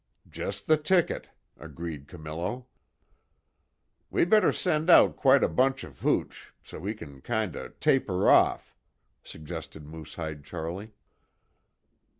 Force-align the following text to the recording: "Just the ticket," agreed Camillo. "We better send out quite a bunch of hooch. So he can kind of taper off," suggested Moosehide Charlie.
"Just 0.27 0.65
the 0.65 0.77
ticket," 0.77 1.29
agreed 1.59 2.07
Camillo. 2.07 2.65
"We 4.09 4.25
better 4.25 4.51
send 4.51 4.89
out 4.89 5.15
quite 5.15 5.43
a 5.43 5.47
bunch 5.47 5.83
of 5.83 5.99
hooch. 5.99 6.51
So 6.63 6.83
he 6.85 6.95
can 6.95 7.21
kind 7.21 7.55
of 7.55 7.79
taper 7.79 8.27
off," 8.27 8.75
suggested 9.23 9.85
Moosehide 9.85 10.43
Charlie. 10.43 10.93